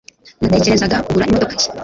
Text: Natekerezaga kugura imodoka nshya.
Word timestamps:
Natekerezaga 0.49 1.03
kugura 1.05 1.27
imodoka 1.29 1.53
nshya. 1.55 1.69